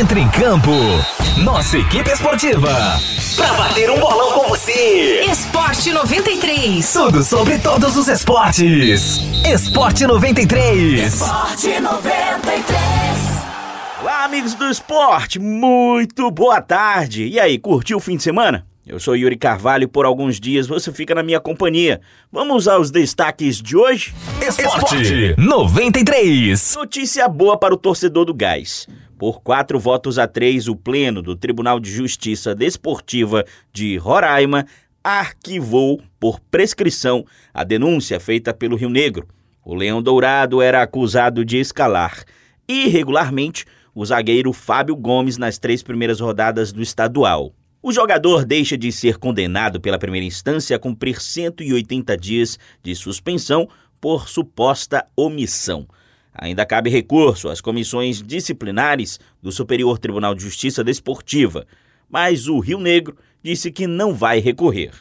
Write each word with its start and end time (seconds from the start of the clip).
Entre 0.00 0.18
em 0.18 0.30
campo. 0.30 0.70
Nossa 1.44 1.76
equipe 1.76 2.10
esportiva. 2.10 2.70
Pra 3.36 3.52
bater 3.52 3.90
um 3.90 4.00
bolão 4.00 4.32
com 4.32 4.48
você. 4.48 5.26
Esporte 5.30 5.92
93. 5.92 6.90
Tudo 6.90 7.22
sobre 7.22 7.58
todos 7.58 7.98
os 7.98 8.08
esportes. 8.08 9.20
Esporte 9.44 10.06
93. 10.06 11.12
Esporte 11.12 11.78
93. 11.78 12.66
Olá, 14.00 14.24
amigos 14.24 14.54
do 14.54 14.70
esporte, 14.70 15.38
muito 15.38 16.30
boa 16.30 16.62
tarde. 16.62 17.26
E 17.26 17.38
aí, 17.38 17.58
curtiu 17.58 17.98
o 17.98 18.00
fim 18.00 18.16
de 18.16 18.22
semana? 18.22 18.66
Eu 18.86 18.98
sou 18.98 19.14
Yuri 19.14 19.36
Carvalho 19.36 19.84
e 19.84 19.86
por 19.86 20.06
alguns 20.06 20.40
dias 20.40 20.66
você 20.66 20.90
fica 20.90 21.14
na 21.14 21.22
minha 21.22 21.40
companhia. 21.40 22.00
Vamos 22.32 22.66
aos 22.66 22.90
destaques 22.90 23.60
de 23.60 23.76
hoje? 23.76 24.14
Esporte 24.40 25.34
93. 25.36 26.74
Notícia 26.74 27.28
boa 27.28 27.58
para 27.58 27.74
o 27.74 27.76
torcedor 27.76 28.24
do 28.24 28.32
Gás. 28.32 28.88
Por 29.20 29.42
quatro 29.42 29.78
votos 29.78 30.18
a 30.18 30.26
três, 30.26 30.66
o 30.66 30.74
Pleno 30.74 31.20
do 31.20 31.36
Tribunal 31.36 31.78
de 31.78 31.90
Justiça 31.90 32.54
Desportiva 32.54 33.44
de 33.70 33.98
Roraima 33.98 34.64
arquivou 35.04 36.00
por 36.18 36.40
prescrição 36.40 37.26
a 37.52 37.62
denúncia 37.62 38.18
feita 38.18 38.54
pelo 38.54 38.76
Rio 38.76 38.88
Negro. 38.88 39.28
O 39.62 39.74
Leão 39.74 40.00
Dourado 40.02 40.62
era 40.62 40.80
acusado 40.80 41.44
de 41.44 41.58
escalar 41.58 42.24
irregularmente 42.66 43.66
o 43.94 44.06
zagueiro 44.06 44.54
Fábio 44.54 44.96
Gomes 44.96 45.36
nas 45.36 45.58
três 45.58 45.82
primeiras 45.82 46.18
rodadas 46.18 46.72
do 46.72 46.80
estadual. 46.80 47.52
O 47.82 47.92
jogador 47.92 48.46
deixa 48.46 48.78
de 48.78 48.90
ser 48.90 49.18
condenado 49.18 49.82
pela 49.82 49.98
primeira 49.98 50.24
instância 50.24 50.76
a 50.76 50.80
cumprir 50.80 51.20
180 51.20 52.16
dias 52.16 52.58
de 52.82 52.94
suspensão 52.94 53.68
por 54.00 54.30
suposta 54.30 55.04
omissão. 55.14 55.86
Ainda 56.32 56.64
cabe 56.64 56.90
recurso 56.90 57.48
às 57.48 57.60
comissões 57.60 58.22
disciplinares 58.22 59.18
do 59.42 59.50
Superior 59.50 59.98
Tribunal 59.98 60.34
de 60.34 60.42
Justiça 60.42 60.84
Desportiva, 60.84 61.66
mas 62.08 62.48
o 62.48 62.58
Rio 62.58 62.78
Negro 62.78 63.16
disse 63.42 63.70
que 63.70 63.86
não 63.86 64.14
vai 64.14 64.38
recorrer. 64.38 64.92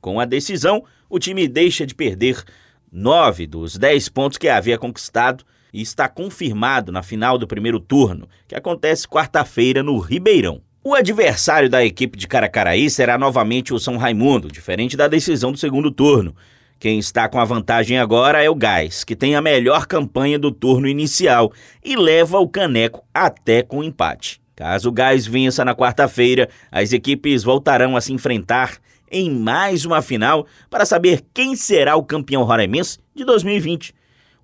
Com 0.00 0.20
a 0.20 0.24
decisão, 0.24 0.84
o 1.08 1.18
time 1.18 1.48
deixa 1.48 1.86
de 1.86 1.94
perder 1.94 2.42
nove 2.90 3.46
dos 3.46 3.76
dez 3.76 4.08
pontos 4.08 4.38
que 4.38 4.48
havia 4.48 4.78
conquistado 4.78 5.44
e 5.72 5.82
está 5.82 6.08
confirmado 6.08 6.92
na 6.92 7.02
final 7.02 7.36
do 7.36 7.46
primeiro 7.46 7.80
turno, 7.80 8.28
que 8.46 8.54
acontece 8.54 9.08
quarta-feira 9.08 9.82
no 9.82 9.98
Ribeirão. 9.98 10.60
O 10.84 10.94
adversário 10.94 11.70
da 11.70 11.84
equipe 11.84 12.18
de 12.18 12.28
Caracaraí 12.28 12.90
será 12.90 13.16
novamente 13.16 13.72
o 13.72 13.78
São 13.78 13.96
Raimundo, 13.96 14.52
diferente 14.52 14.96
da 14.96 15.08
decisão 15.08 15.50
do 15.50 15.58
segundo 15.58 15.90
turno. 15.90 16.36
Quem 16.78 16.98
está 16.98 17.28
com 17.28 17.38
a 17.38 17.44
vantagem 17.44 17.98
agora 17.98 18.42
é 18.42 18.50
o 18.50 18.54
Gás, 18.54 19.04
que 19.04 19.16
tem 19.16 19.34
a 19.34 19.40
melhor 19.40 19.86
campanha 19.86 20.38
do 20.38 20.50
turno 20.50 20.86
inicial 20.86 21.52
e 21.82 21.96
leva 21.96 22.38
o 22.38 22.48
caneco 22.48 23.04
até 23.12 23.62
com 23.62 23.82
empate. 23.82 24.40
Caso 24.54 24.88
o 24.88 24.92
Gás 24.92 25.26
vença 25.26 25.64
na 25.64 25.74
quarta-feira, 25.74 26.48
as 26.70 26.92
equipes 26.92 27.42
voltarão 27.42 27.96
a 27.96 28.00
se 28.00 28.12
enfrentar 28.12 28.78
em 29.10 29.30
mais 29.30 29.84
uma 29.84 30.02
final 30.02 30.46
para 30.68 30.84
saber 30.84 31.24
quem 31.32 31.56
será 31.56 31.96
o 31.96 32.04
campeão 32.04 32.42
roraimense 32.42 32.98
de 33.14 33.24
2020. 33.24 33.94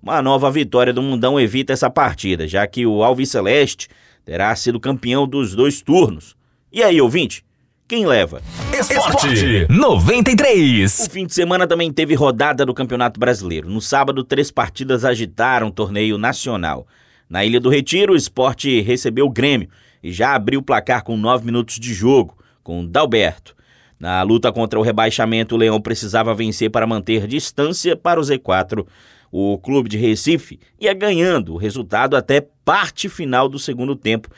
Uma 0.01 0.21
nova 0.21 0.49
vitória 0.49 0.91
do 0.91 1.01
Mundão 1.01 1.39
evita 1.39 1.73
essa 1.73 1.89
partida, 1.89 2.47
já 2.47 2.65
que 2.65 2.85
o 2.85 3.03
Alves 3.03 3.29
Celeste 3.29 3.87
terá 4.25 4.55
sido 4.55 4.79
campeão 4.79 5.27
dos 5.27 5.53
dois 5.53 5.81
turnos. 5.81 6.35
E 6.71 6.81
aí, 6.81 6.99
ouvinte? 6.99 7.45
Quem 7.87 8.05
leva? 8.05 8.41
Esporte 8.81 9.67
93. 9.69 10.99
O 11.07 11.09
fim 11.11 11.27
de 11.27 11.33
semana 11.35 11.67
também 11.67 11.93
teve 11.93 12.15
rodada 12.15 12.65
do 12.65 12.73
Campeonato 12.73 13.19
Brasileiro. 13.19 13.69
No 13.69 13.79
sábado, 13.79 14.23
três 14.23 14.49
partidas 14.49 15.05
agitaram 15.05 15.67
o 15.67 15.71
torneio 15.71 16.17
nacional. 16.17 16.87
Na 17.29 17.45
Ilha 17.45 17.59
do 17.59 17.69
Retiro, 17.69 18.13
o 18.13 18.15
esporte 18.15 18.81
recebeu 18.81 19.27
o 19.27 19.31
Grêmio 19.31 19.69
e 20.01 20.11
já 20.11 20.33
abriu 20.33 20.61
o 20.61 20.63
placar 20.63 21.03
com 21.03 21.15
nove 21.15 21.45
minutos 21.45 21.79
de 21.79 21.93
jogo, 21.93 22.35
com 22.63 22.83
Dalberto. 22.83 23.55
Na 23.99 24.23
luta 24.23 24.51
contra 24.51 24.79
o 24.79 24.83
rebaixamento, 24.83 25.53
o 25.53 25.57
Leão 25.59 25.79
precisava 25.79 26.33
vencer 26.33 26.71
para 26.71 26.87
manter 26.87 27.27
distância 27.27 27.95
para 27.95 28.19
o 28.19 28.23
Z4 28.23 28.85
o 29.31 29.57
clube 29.57 29.87
de 29.87 29.97
Recife 29.97 30.59
ia 30.79 30.93
ganhando 30.93 31.53
o 31.53 31.57
resultado 31.57 32.17
até 32.17 32.45
parte 32.65 33.07
final 33.07 33.47
do 33.47 33.57
segundo 33.57 33.95
tempo, 33.95 34.29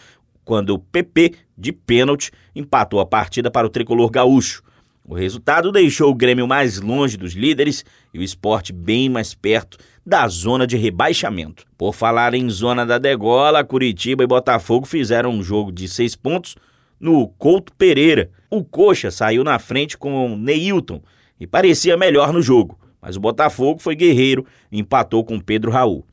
quando 0.43 0.71
o 0.71 0.79
PP, 0.79 1.33
de 1.57 1.71
pênalti, 1.71 2.31
empatou 2.55 2.99
a 2.99 3.05
partida 3.05 3.49
para 3.49 3.67
o 3.67 3.69
tricolor 3.69 4.09
gaúcho. 4.09 4.63
O 5.05 5.15
resultado 5.15 5.71
deixou 5.71 6.09
o 6.09 6.15
Grêmio 6.15 6.47
mais 6.47 6.79
longe 6.79 7.17
dos 7.17 7.33
líderes 7.33 7.83
e 8.13 8.19
o 8.19 8.23
esporte 8.23 8.71
bem 8.71 9.09
mais 9.09 9.33
perto 9.33 9.77
da 10.05 10.27
zona 10.27 10.65
de 10.65 10.77
rebaixamento. 10.77 11.65
Por 11.77 11.93
falar 11.93 12.33
em 12.33 12.49
zona 12.49 12.85
da 12.85 12.97
degola, 12.97 13.63
Curitiba 13.63 14.23
e 14.23 14.27
Botafogo 14.27 14.85
fizeram 14.85 15.31
um 15.31 15.43
jogo 15.43 15.71
de 15.71 15.87
seis 15.87 16.15
pontos 16.15 16.55
no 16.99 17.27
Couto 17.27 17.73
Pereira. 17.73 18.29
O 18.49 18.63
Coxa 18.63 19.11
saiu 19.11 19.43
na 19.43 19.59
frente 19.59 19.97
com 19.97 20.33
o 20.33 20.37
Neilton 20.37 21.01
e 21.39 21.45
parecia 21.45 21.97
melhor 21.97 22.31
no 22.31 22.41
jogo 22.41 22.77
mas 23.03 23.17
o 23.17 23.19
Botafogo 23.19 23.81
foi 23.81 23.97
guerreiro 23.97 24.45
e 24.71 24.79
empatou 24.79 25.25
com 25.25 25.37
Pedro 25.37 25.69
Raul. 25.69 26.05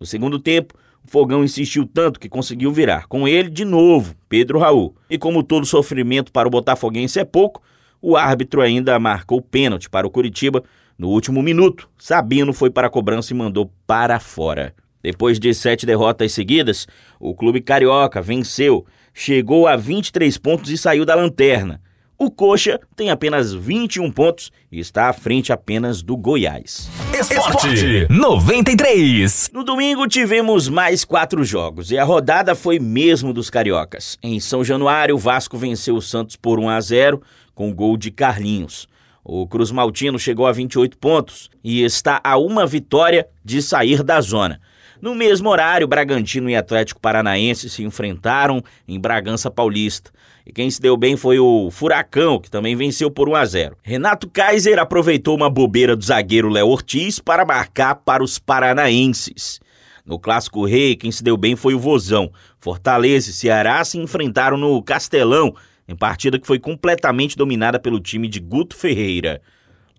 No 0.00 0.06
segundo 0.06 0.38
tempo, 0.38 0.72
Fogão 1.10 1.42
insistiu 1.42 1.84
tanto 1.84 2.20
que 2.20 2.28
conseguiu 2.28 2.70
virar. 2.70 3.08
Com 3.08 3.26
ele, 3.26 3.50
de 3.50 3.64
novo, 3.64 4.14
Pedro 4.28 4.60
Raul. 4.60 4.94
E 5.10 5.18
como 5.18 5.42
todo 5.42 5.66
sofrimento 5.66 6.30
para 6.30 6.46
o 6.46 6.50
Botafoguense 6.50 7.18
é 7.18 7.24
pouco, 7.24 7.60
o 8.00 8.16
árbitro 8.16 8.62
ainda 8.62 8.96
marcou 8.96 9.42
pênalti 9.42 9.90
para 9.90 10.06
o 10.06 10.10
Curitiba 10.10 10.62
no 10.96 11.08
último 11.08 11.42
minuto. 11.42 11.90
Sabino 11.98 12.52
foi 12.52 12.70
para 12.70 12.86
a 12.86 12.90
cobrança 12.90 13.32
e 13.32 13.36
mandou 13.36 13.72
para 13.88 14.20
fora. 14.20 14.72
Depois 15.02 15.40
de 15.40 15.52
sete 15.52 15.84
derrotas 15.84 16.30
seguidas, 16.30 16.86
o 17.18 17.34
clube 17.34 17.60
carioca 17.60 18.22
venceu, 18.22 18.86
chegou 19.12 19.66
a 19.66 19.74
23 19.74 20.38
pontos 20.38 20.70
e 20.70 20.78
saiu 20.78 21.04
da 21.04 21.16
lanterna. 21.16 21.80
O 22.22 22.30
Coxa 22.30 22.78
tem 22.94 23.08
apenas 23.08 23.54
21 23.54 24.12
pontos 24.12 24.52
e 24.70 24.78
está 24.78 25.08
à 25.08 25.12
frente 25.14 25.54
apenas 25.54 26.02
do 26.02 26.18
Goiás. 26.18 26.90
Esporte 27.18 28.06
93. 28.10 29.50
No 29.54 29.64
domingo 29.64 30.06
tivemos 30.06 30.68
mais 30.68 31.02
quatro 31.02 31.42
jogos 31.42 31.90
e 31.90 31.96
a 31.96 32.04
rodada 32.04 32.54
foi 32.54 32.78
mesmo 32.78 33.32
dos 33.32 33.48
cariocas. 33.48 34.18
Em 34.22 34.38
São 34.38 34.62
Januário, 34.62 35.14
o 35.14 35.18
Vasco 35.18 35.56
venceu 35.56 35.96
o 35.96 36.02
Santos 36.02 36.36
por 36.36 36.60
1 36.60 36.68
a 36.68 36.78
0 36.82 37.22
com 37.54 37.72
gol 37.72 37.96
de 37.96 38.10
Carlinhos. 38.10 38.86
O 39.24 39.46
Cruz 39.46 39.70
Maltino 39.70 40.18
chegou 40.18 40.46
a 40.46 40.52
28 40.52 40.98
pontos 40.98 41.48
e 41.64 41.82
está 41.82 42.20
a 42.22 42.36
uma 42.36 42.66
vitória 42.66 43.26
de 43.42 43.62
sair 43.62 44.02
da 44.02 44.20
zona. 44.20 44.60
No 45.00 45.14
mesmo 45.14 45.48
horário, 45.48 45.88
Bragantino 45.88 46.50
e 46.50 46.56
Atlético 46.56 47.00
Paranaense 47.00 47.70
se 47.70 47.82
enfrentaram 47.82 48.62
em 48.86 49.00
Bragança 49.00 49.50
Paulista. 49.50 50.10
E 50.46 50.52
quem 50.52 50.70
se 50.70 50.80
deu 50.80 50.96
bem 50.96 51.16
foi 51.16 51.38
o 51.38 51.70
Furacão, 51.70 52.38
que 52.38 52.50
também 52.50 52.76
venceu 52.76 53.10
por 53.10 53.28
1 53.28 53.34
a 53.34 53.44
0. 53.44 53.76
Renato 53.82 54.28
Kaiser 54.28 54.78
aproveitou 54.78 55.36
uma 55.36 55.48
bobeira 55.48 55.96
do 55.96 56.04
zagueiro 56.04 56.48
Léo 56.48 56.68
Ortiz 56.68 57.18
para 57.18 57.44
marcar 57.44 57.94
para 57.96 58.22
os 58.22 58.38
paranaenses. 58.38 59.60
No 60.04 60.18
Clássico 60.18 60.66
Rei, 60.66 60.96
quem 60.96 61.12
se 61.12 61.22
deu 61.22 61.36
bem 61.36 61.56
foi 61.56 61.74
o 61.74 61.78
Vozão. 61.78 62.30
Fortaleza 62.58 63.30
e 63.30 63.32
Ceará 63.32 63.84
se 63.84 63.98
enfrentaram 63.98 64.56
no 64.56 64.82
Castelão, 64.82 65.54
em 65.88 65.94
partida 65.94 66.38
que 66.38 66.46
foi 66.46 66.58
completamente 66.58 67.36
dominada 67.36 67.78
pelo 67.78 68.00
time 68.00 68.28
de 68.28 68.40
Guto 68.40 68.76
Ferreira. 68.76 69.40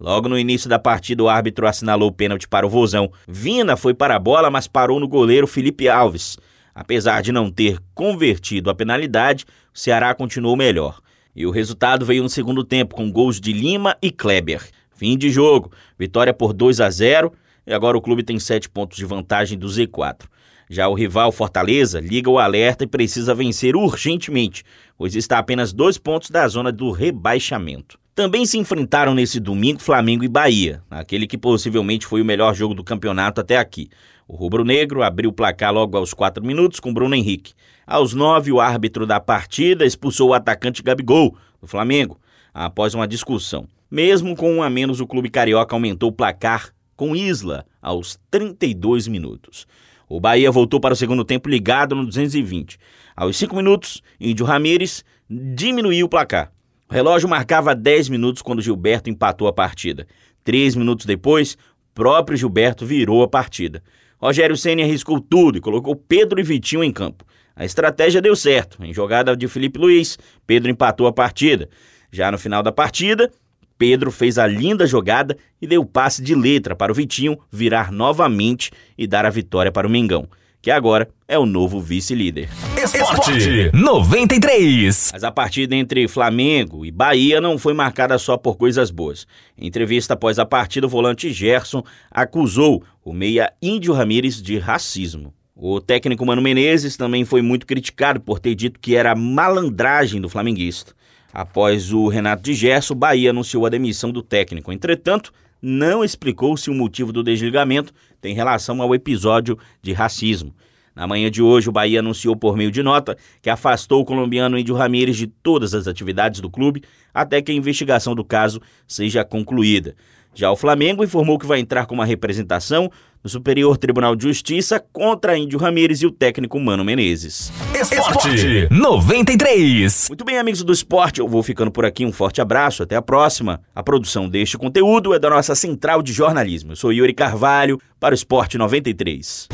Logo 0.02 0.28
no 0.28 0.36
início 0.36 0.68
da 0.68 0.80
partida, 0.80 1.22
o 1.22 1.30
árbitro 1.30 1.68
assinalou 1.68 2.10
o 2.10 2.12
pênalti 2.12 2.48
para 2.48 2.66
o 2.66 2.70
Vozão. 2.70 3.12
Vina 3.28 3.78
foi 3.78 3.94
para 3.94 4.16
a 4.16 4.20
bola, 4.20 4.50
mas 4.50 4.68
parou 4.68 5.00
no 5.00 5.08
goleiro 5.08 5.46
Felipe 5.46 5.88
Alves. 5.88 6.40
Apesar 6.74 7.22
de 7.22 7.32
não 7.32 7.52
ter 7.52 7.78
convertido 7.94 8.72
a 8.72 8.74
penalidade, 8.74 9.46
o 9.72 9.78
Ceará 9.78 10.16
continuou 10.16 10.56
melhor. 10.56 11.00
E 11.36 11.46
o 11.46 11.52
resultado 11.52 12.04
veio 12.04 12.24
no 12.24 12.30
segundo 12.30 12.64
tempo, 12.64 12.96
com 12.96 13.12
gols 13.12 13.40
de 13.40 13.54
Lima 13.54 13.96
e 14.02 14.10
Kleber. 14.10 14.68
Fim 14.90 15.16
de 15.16 15.30
jogo, 15.30 15.72
vitória 16.00 16.34
por 16.34 16.52
2 16.52 16.82
a 16.82 16.90
0 16.90 17.32
e 17.68 17.72
agora 17.72 17.96
o 17.96 18.02
clube 18.02 18.24
tem 18.24 18.40
7 18.40 18.72
pontos 18.72 18.98
de 18.98 19.06
vantagem 19.06 19.56
do 19.56 19.68
Z4. 19.68 20.24
Já 20.68 20.88
o 20.88 20.96
rival 20.96 21.32
Fortaleza 21.32 22.00
liga 22.00 22.28
o 22.28 22.40
alerta 22.40 22.86
e 22.86 22.88
precisa 22.88 23.36
vencer 23.36 23.76
urgentemente, 23.76 24.64
pois 24.98 25.16
está 25.16 25.38
a 25.38 25.42
apenas 25.42 25.72
dois 25.72 26.00
pontos 26.00 26.32
da 26.32 26.48
zona 26.48 26.72
do 26.72 26.90
rebaixamento. 26.90 28.01
Também 28.14 28.46
se 28.46 28.58
enfrentaram 28.58 29.14
nesse 29.14 29.40
domingo 29.40 29.80
Flamengo 29.80 30.26
e 30.26 30.28
Bahia, 30.28 30.84
aquele 30.90 31.26
que 31.26 31.38
possivelmente 31.38 32.06
foi 32.06 32.22
o 32.22 32.26
melhor 32.26 32.54
jogo 32.54 32.74
do 32.74 32.84
campeonato 32.84 33.40
até 33.40 33.58
aqui. 33.58 33.90
O 34.28 34.36
rubro-negro 34.36 35.02
abriu 35.02 35.30
o 35.30 35.34
placar 35.34 35.74
logo 35.74 35.96
aos 35.96 36.14
4 36.14 36.46
minutos 36.46 36.82
com 36.82 36.94
Bruno 36.94 37.16
Henrique. 37.16 37.54
Aos 37.88 38.14
9, 38.14 38.52
o 38.52 38.60
árbitro 38.60 39.06
da 39.06 39.22
partida 39.22 39.86
expulsou 39.86 40.30
o 40.30 40.34
atacante 40.34 40.84
Gabigol, 40.84 41.38
do 41.62 41.68
Flamengo, 41.68 42.20
após 42.54 42.94
uma 42.94 43.08
discussão. 43.08 43.66
Mesmo 43.90 44.36
com 44.36 44.56
um 44.56 44.62
a 44.62 44.70
menos, 44.70 45.00
o 45.00 45.08
clube 45.08 45.30
carioca 45.30 45.74
aumentou 45.74 46.10
o 46.10 46.14
placar 46.14 46.74
com 46.98 47.16
Isla 47.16 47.66
aos 47.82 48.20
32 48.30 49.08
minutos. 49.08 49.66
O 50.10 50.20
Bahia 50.20 50.52
voltou 50.52 50.82
para 50.82 50.94
o 50.94 50.98
segundo 50.98 51.24
tempo 51.24 51.48
ligado 51.48 51.96
no 51.96 52.06
220. 52.06 52.78
Aos 53.16 53.38
5 53.38 53.56
minutos, 53.56 54.04
Índio 54.20 54.46
Ramírez 54.46 55.06
diminuiu 55.30 56.08
o 56.08 56.10
placar. 56.10 56.52
O 56.92 56.94
relógio 56.94 57.30
marcava 57.30 57.74
10 57.74 58.10
minutos 58.10 58.42
quando 58.42 58.62
Gilberto 58.62 59.10
empatou 59.10 59.48
a 59.48 59.54
partida. 59.54 60.06
Três 60.44 60.76
minutos 60.76 61.06
depois, 61.06 61.58
próprio 61.94 62.38
Gilberto 62.38 62.86
virou 62.86 63.24
a 63.24 63.30
partida. 63.30 63.82
Rogério 64.20 64.58
Senna 64.58 64.84
arriscou 64.84 65.22
tudo 65.22 65.58
e 65.58 65.62
colocou 65.62 65.96
Pedro 65.96 66.38
e 66.42 66.44
Vitinho 66.44 66.84
em 66.84 66.92
campo. 66.92 67.24
A 67.56 67.64
estratégia 67.64 68.22
deu 68.22 68.36
certo. 68.36 68.84
Em 68.84 68.94
jogada 68.94 69.38
de 69.38 69.48
Felipe 69.48 69.80
Luiz, 69.80 70.20
Pedro 70.46 70.70
empatou 70.70 71.08
a 71.08 71.14
partida. 71.14 71.70
Já 72.12 72.30
no 72.30 72.38
final 72.38 72.62
da 72.62 72.74
partida, 72.74 73.32
Pedro 73.78 74.12
fez 74.12 74.38
a 74.38 74.46
linda 74.46 74.86
jogada 74.86 75.38
e 75.62 75.68
deu 75.68 75.86
passe 75.86 76.22
de 76.22 76.36
letra 76.36 76.76
para 76.76 76.92
o 76.92 76.96
Vitinho 76.96 77.40
virar 77.50 77.90
novamente 77.90 78.70
e 78.98 79.08
dar 79.08 79.26
a 79.26 79.30
vitória 79.30 79.72
para 79.72 79.88
o 79.88 79.90
Mengão, 79.90 80.28
que 80.62 80.70
agora 80.70 81.10
é 81.28 81.40
o 81.40 81.46
novo 81.46 81.80
vice-líder. 81.80 82.50
Esporte 82.78 83.72
93. 83.74 85.10
Mas 85.14 85.24
a 85.24 85.32
partida 85.32 85.76
entre 85.76 86.08
Flamengo 86.08 86.86
e 86.86 86.92
Bahia 86.92 87.42
não 87.42 87.58
foi 87.58 87.74
marcada 87.74 88.18
só 88.18 88.38
por 88.38 88.58
coisas 88.58 88.92
boas. 88.92 89.26
Em 89.58 89.68
entrevista 89.68 90.14
após 90.14 90.38
a 90.38 90.46
partida, 90.46 90.86
o 90.86 90.90
volante 90.90 91.32
Gerson 91.32 91.84
acusou 92.12 92.84
o 93.04 93.12
meia 93.12 93.52
Índio 93.62 93.94
Ramírez 93.94 94.42
de 94.42 94.60
racismo. 94.60 95.34
O 95.56 95.80
técnico 95.80 96.26
Mano 96.26 96.42
Menezes 96.42 96.98
também 96.98 97.26
foi 97.26 97.42
muito 97.42 97.66
criticado 97.66 98.20
por 98.20 98.40
ter 98.40 98.56
dito 98.56 98.80
que 98.80 98.96
era 98.96 99.16
malandragem 99.16 100.22
do 100.22 100.30
flamenguista. 100.30 100.94
Após 101.34 101.94
o 101.94 102.08
Renato 102.08 102.44
de 102.44 102.54
Gerson, 102.54 102.94
o 102.94 102.98
Bahia 102.98 103.30
anunciou 103.30 103.66
a 103.66 103.70
demissão 103.70 104.12
do 104.12 104.22
técnico. 104.22 104.72
Entretanto, 104.72 105.32
não 105.62 106.04
explicou 106.04 106.58
se 106.58 106.70
o 106.70 106.74
motivo 106.74 107.14
do 107.14 107.24
desligamento 107.24 107.94
tem 108.20 108.34
relação 108.34 108.82
ao 108.82 108.94
episódio 108.96 109.58
de 109.82 109.94
racismo. 109.94 110.54
Na 110.94 111.08
manhã 111.08 111.32
de 111.32 111.42
hoje, 111.42 111.70
o 111.70 111.72
Bahia 111.72 112.00
anunciou 112.00 112.36
por 112.36 112.58
meio 112.58 112.70
de 112.70 112.84
nota 112.84 113.18
que 113.42 113.50
afastou 113.50 114.02
o 114.02 114.06
colombiano 114.06 114.58
Índio 114.58 114.76
Ramírez 114.76 115.16
de 115.16 115.28
todas 115.28 115.74
as 115.74 115.88
atividades 115.88 116.42
do 116.42 116.50
clube 116.50 116.84
até 117.14 117.42
que 117.42 117.52
a 117.52 117.56
investigação 117.56 118.14
do 118.14 118.26
caso 118.26 118.62
seja 118.86 119.24
concluída. 119.24 119.96
Já 120.34 120.50
o 120.50 120.56
Flamengo 120.56 121.04
informou 121.04 121.38
que 121.38 121.46
vai 121.46 121.60
entrar 121.60 121.86
com 121.86 121.94
uma 121.94 122.06
representação 122.06 122.90
no 123.24 123.30
Superior 123.30 123.78
Tribunal 123.78 124.16
de 124.16 124.24
Justiça 124.24 124.84
contra 124.92 125.38
Índio 125.38 125.60
Ramírez 125.60 126.02
e 126.02 126.08
o 126.08 126.12
técnico 126.12 126.60
Mano 126.60 126.84
Menezes. 126.84 127.52
Esporte 127.80 128.68
93. 128.72 130.08
Muito 130.10 130.26
bem, 130.26 130.38
amigos 130.38 130.64
do 130.64 130.74
esporte, 130.74 131.20
eu 131.20 131.28
vou 131.28 131.44
ficando 131.44 131.70
por 131.70 131.86
aqui. 131.86 132.06
Um 132.06 132.12
forte 132.12 132.42
abraço, 132.42 132.82
até 132.82 132.96
a 132.96 133.02
próxima. 133.02 133.62
A 133.76 133.84
produção 133.84 134.28
deste 134.28 134.58
conteúdo 134.58 135.14
é 135.14 135.20
da 135.20 135.30
nossa 135.30 135.54
central 135.54 136.02
de 136.02 136.14
jornalismo. 136.14 136.72
Eu 136.72 136.76
sou 136.76 136.94
Yuri 136.94 137.14
Carvalho 137.14 137.80
para 138.00 138.14
o 138.14 138.16
Esporte 138.16 138.58
93. 138.58 139.50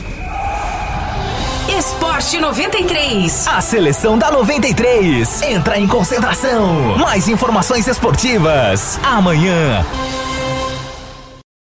Esporte 1.78 2.40
93. 2.40 3.48
A 3.48 3.62
seleção 3.62 4.18
da 4.18 4.32
93 4.32 5.42
entra 5.44 5.78
em 5.78 5.88
concentração. 5.88 6.98
Mais 6.98 7.28
informações 7.28 7.88
esportivas 7.88 9.00
amanhã 9.04 9.86